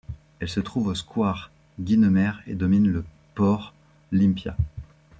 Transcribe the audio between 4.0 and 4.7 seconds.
Lympia.